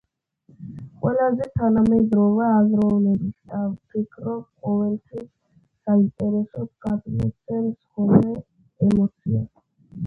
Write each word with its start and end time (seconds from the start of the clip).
ყველაზე 1.01 1.45
თანამედროვე 1.59 2.47
აზროვნების 2.53 3.35
და 3.51 3.59
ვფიქრობ 3.75 4.65
ყოველთვის 4.69 5.29
საინტერესოდ 5.29 6.75
გადმოცემს 6.89 7.79
ხოლმე 7.93 8.37
ემოციას. 8.91 9.49